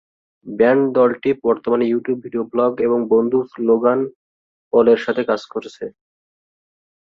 [0.45, 3.99] Band দলটি বর্তমানে YouTube video blog এবং বন্ধু, লোগান
[4.73, 5.83] পলের সাথে কাজ করছে।